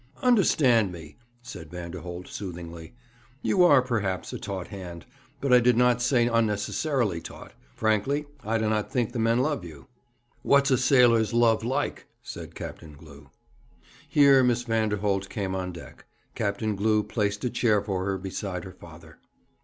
'Understand 0.23 0.91
me,' 0.91 1.15
said 1.43 1.69
Vanderholt 1.69 2.27
soothingly: 2.27 2.95
'you 3.43 3.63
are, 3.63 3.83
perhaps, 3.83 4.33
a 4.33 4.39
taut 4.39 4.69
hand, 4.69 5.05
but 5.39 5.53
I 5.53 5.59
do 5.59 5.73
not 5.73 6.01
say 6.01 6.25
unnecessarily 6.27 7.21
taut. 7.21 7.53
Frankly, 7.75 8.25
I 8.43 8.57
do 8.57 8.67
not 8.67 8.91
think 8.91 9.11
the 9.11 9.19
men 9.19 9.43
love 9.43 9.63
you.' 9.63 9.85
'What's 10.41 10.71
a 10.71 10.77
sailor's 10.79 11.35
love 11.35 11.63
like?' 11.63 12.07
said 12.23 12.55
Captain 12.55 12.93
Glew. 12.93 13.29
Here 14.09 14.43
Miss 14.43 14.63
Vanderholt 14.63 15.29
came 15.29 15.53
on 15.53 15.71
deck. 15.71 16.05
Captain 16.33 16.75
Glew 16.75 17.03
placed 17.03 17.43
a 17.43 17.49
chair 17.51 17.79
for 17.79 18.05
her 18.05 18.17
beside 18.17 18.63
her 18.63 18.73
father. 18.73 19.19